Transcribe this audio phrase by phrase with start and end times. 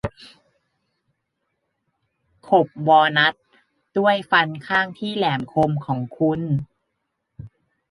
[2.47, 3.33] ขบวอลนัท
[3.97, 6.41] ด้วยฟันข้างที่แหลมคมของคุณ